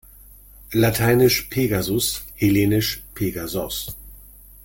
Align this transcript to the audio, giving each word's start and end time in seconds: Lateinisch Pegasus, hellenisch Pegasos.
Lateinisch 0.71 1.43
Pegasus, 1.51 2.25
hellenisch 2.33 3.03
Pegasos. 3.13 3.95